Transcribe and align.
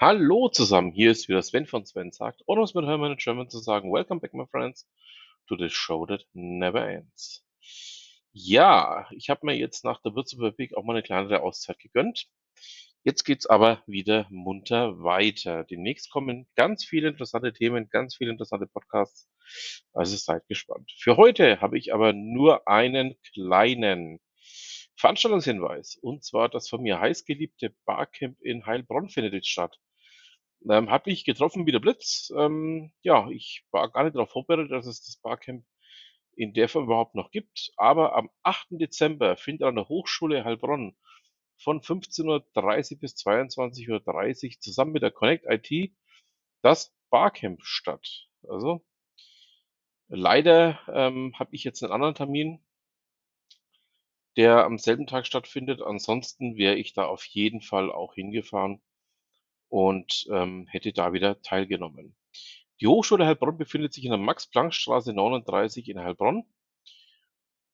Hallo 0.00 0.48
zusammen, 0.48 0.92
hier 0.92 1.10
ist 1.10 1.28
wieder 1.28 1.42
Sven 1.42 1.66
von 1.66 1.84
Sven 1.84 2.12
sagt, 2.12 2.44
oder 2.46 2.60
um 2.60 2.64
es 2.64 2.72
mit 2.72 2.86
Hermann 2.86 3.10
in 3.10 3.18
German 3.18 3.50
zu 3.50 3.58
sagen, 3.58 3.92
Welcome 3.92 4.20
back, 4.20 4.32
my 4.32 4.46
friends, 4.46 4.88
to 5.48 5.56
the 5.56 5.68
show 5.68 6.06
that 6.06 6.24
never 6.34 6.88
ends. 6.88 7.44
Ja, 8.30 9.08
ich 9.10 9.28
habe 9.28 9.44
mir 9.44 9.56
jetzt 9.56 9.84
nach 9.84 10.00
der 10.00 10.14
Würzburg 10.14 10.54
auch 10.76 10.84
mal 10.84 10.92
eine 10.92 11.02
kleinere 11.02 11.42
Auszeit 11.42 11.80
gegönnt. 11.80 12.28
Jetzt 13.02 13.24
geht's 13.24 13.46
aber 13.46 13.82
wieder 13.88 14.28
munter 14.30 15.02
weiter. 15.02 15.64
Demnächst 15.64 16.10
kommen 16.12 16.46
ganz 16.54 16.84
viele 16.84 17.08
interessante 17.08 17.52
Themen, 17.52 17.88
ganz 17.90 18.14
viele 18.14 18.30
interessante 18.30 18.68
Podcasts. 18.68 19.28
Also 19.92 20.16
seid 20.16 20.46
gespannt. 20.46 20.92
Für 20.96 21.16
heute 21.16 21.60
habe 21.60 21.76
ich 21.76 21.92
aber 21.92 22.12
nur 22.12 22.68
einen 22.68 23.16
kleinen 23.34 24.20
Veranstaltungshinweis. 24.94 25.96
Und 25.96 26.22
zwar 26.22 26.48
das 26.48 26.68
von 26.68 26.82
mir 26.82 27.00
heißgeliebte 27.00 27.74
Barcamp 27.84 28.40
in 28.42 28.64
Heilbronn 28.64 29.08
findet 29.08 29.32
jetzt 29.32 29.48
statt. 29.48 29.76
Ähm, 30.68 30.90
hat 30.90 31.06
mich 31.06 31.24
getroffen 31.24 31.66
wie 31.66 31.72
der 31.72 31.78
Blitz. 31.80 32.32
Ähm, 32.36 32.92
ja, 33.02 33.28
ich 33.30 33.64
war 33.70 33.90
gar 33.90 34.04
nicht 34.04 34.16
darauf 34.16 34.30
vorbereitet, 34.30 34.72
dass 34.72 34.86
es 34.86 35.04
das 35.04 35.16
Barcamp 35.16 35.64
in 36.36 36.54
der 36.54 36.68
Form 36.68 36.84
überhaupt 36.84 37.14
noch 37.14 37.30
gibt. 37.30 37.72
Aber 37.76 38.14
am 38.14 38.30
8. 38.42 38.68
Dezember 38.70 39.36
findet 39.36 39.66
an 39.66 39.76
der 39.76 39.88
Hochschule 39.88 40.44
Heilbronn 40.44 40.96
von 41.58 41.80
15.30 41.80 42.94
Uhr 42.94 43.00
bis 43.00 43.14
22.30 43.16 44.54
Uhr 44.54 44.60
zusammen 44.60 44.92
mit 44.92 45.02
der 45.02 45.10
Connect 45.10 45.46
IT 45.48 45.92
das 46.62 46.94
Barcamp 47.10 47.62
statt. 47.62 48.28
Also 48.48 48.84
leider 50.08 50.80
ähm, 50.92 51.34
habe 51.38 51.54
ich 51.54 51.64
jetzt 51.64 51.82
einen 51.82 51.92
anderen 51.92 52.14
Termin, 52.14 52.60
der 54.36 54.64
am 54.64 54.78
selben 54.78 55.06
Tag 55.06 55.26
stattfindet. 55.26 55.82
Ansonsten 55.82 56.56
wäre 56.56 56.76
ich 56.76 56.92
da 56.92 57.06
auf 57.06 57.24
jeden 57.24 57.60
Fall 57.60 57.90
auch 57.90 58.14
hingefahren 58.14 58.80
und 59.68 60.26
ähm, 60.30 60.66
hätte 60.68 60.92
da 60.92 61.12
wieder 61.12 61.40
teilgenommen. 61.42 62.16
Die 62.80 62.86
Hochschule 62.86 63.26
Heilbronn 63.26 63.58
befindet 63.58 63.92
sich 63.92 64.04
in 64.04 64.10
der 64.10 64.18
Max-Planck-Straße 64.18 65.12
39 65.12 65.88
in 65.88 65.98
Heilbronn. 65.98 66.44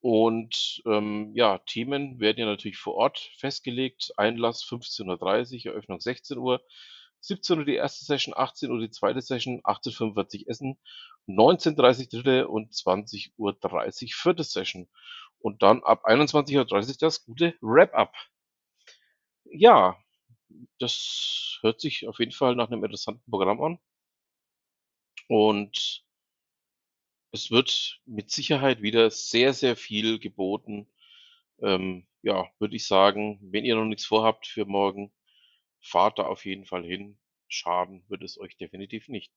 Und 0.00 0.82
ähm, 0.86 1.32
ja, 1.34 1.58
Themen 1.58 2.20
werden 2.20 2.38
ja 2.38 2.46
natürlich 2.46 2.78
vor 2.78 2.94
Ort 2.94 3.18
festgelegt. 3.38 4.12
Einlass 4.16 4.62
15.30 4.64 5.66
Uhr, 5.66 5.72
Eröffnung 5.72 6.00
16 6.00 6.38
Uhr, 6.38 6.62
17 7.20 7.58
Uhr 7.58 7.64
die 7.64 7.74
erste 7.74 8.04
Session, 8.04 8.34
18 8.36 8.70
Uhr 8.70 8.78
die 8.78 8.90
zweite 8.90 9.20
Session, 9.20 9.60
18.45 9.62 10.44
Uhr 10.44 10.48
Essen, 10.48 10.78
19.30 11.26 12.14
Uhr 12.14 12.22
dritte 12.22 12.48
und 12.48 12.72
20.30 12.72 13.32
Uhr 13.36 13.54
vierte 14.12 14.44
Session. 14.44 14.88
Und 15.38 15.62
dann 15.62 15.82
ab 15.82 16.06
21.30 16.06 16.88
Uhr 16.88 16.96
das 17.00 17.24
gute 17.24 17.54
Wrap-up. 17.60 18.14
Ja, 19.44 19.98
das 20.78 21.58
hört 21.62 21.80
sich 21.80 22.06
auf 22.08 22.18
jeden 22.18 22.32
Fall 22.32 22.56
nach 22.56 22.68
einem 22.70 22.84
interessanten 22.84 23.30
Programm 23.30 23.62
an. 23.62 23.78
Und 25.28 26.04
es 27.32 27.50
wird 27.50 28.00
mit 28.06 28.30
Sicherheit 28.30 28.82
wieder 28.82 29.10
sehr, 29.10 29.52
sehr 29.52 29.76
viel 29.76 30.18
geboten. 30.18 30.88
Ähm, 31.60 32.06
ja, 32.22 32.48
würde 32.58 32.76
ich 32.76 32.86
sagen, 32.86 33.38
wenn 33.42 33.64
ihr 33.64 33.76
noch 33.76 33.84
nichts 33.84 34.06
vorhabt 34.06 34.46
für 34.46 34.64
morgen, 34.64 35.12
fahrt 35.80 36.18
da 36.18 36.24
auf 36.24 36.44
jeden 36.44 36.66
Fall 36.66 36.84
hin. 36.84 37.18
Schaden 37.48 38.04
wird 38.08 38.22
es 38.22 38.38
euch 38.38 38.56
definitiv 38.56 39.08
nicht. 39.08 39.32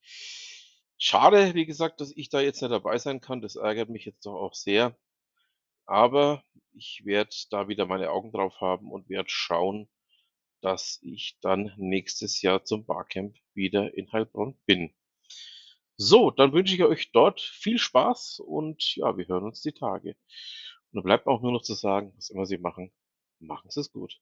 Schade, 0.97 1.53
wie 1.55 1.65
gesagt, 1.65 2.01
dass 2.01 2.11
ich 2.15 2.29
da 2.29 2.41
jetzt 2.41 2.61
nicht 2.61 2.71
dabei 2.71 2.97
sein 2.97 3.21
kann. 3.21 3.41
Das 3.41 3.55
ärgert 3.55 3.89
mich 3.89 4.05
jetzt 4.05 4.25
doch 4.25 4.35
auch 4.35 4.53
sehr. 4.53 4.97
Aber 5.85 6.43
ich 6.73 7.03
werde 7.05 7.35
da 7.49 7.67
wieder 7.67 7.85
meine 7.85 8.11
Augen 8.11 8.31
drauf 8.31 8.59
haben 8.61 8.91
und 8.91 9.09
werde 9.09 9.29
schauen, 9.29 9.89
dass 10.61 10.99
ich 11.01 11.37
dann 11.41 11.73
nächstes 11.77 12.41
Jahr 12.41 12.63
zum 12.63 12.85
Barcamp 12.85 13.37
wieder 13.53 13.95
in 13.95 14.11
Heilbronn 14.11 14.57
bin. 14.65 14.93
So, 15.97 16.31
dann 16.31 16.53
wünsche 16.53 16.75
ich 16.75 16.83
euch 16.83 17.11
dort 17.11 17.41
viel 17.41 17.77
Spaß 17.77 18.39
und 18.39 18.95
ja, 18.95 19.17
wir 19.17 19.27
hören 19.27 19.43
uns 19.43 19.61
die 19.61 19.73
Tage. 19.73 20.11
Und 20.11 20.95
dann 20.95 21.03
bleibt 21.03 21.27
auch 21.27 21.41
nur 21.41 21.51
noch 21.51 21.61
zu 21.61 21.73
sagen, 21.73 22.13
was 22.15 22.29
immer 22.29 22.45
Sie 22.45 22.57
machen, 22.57 22.91
machen 23.39 23.69
Sie 23.69 23.81
es 23.81 23.91
gut. 23.91 24.19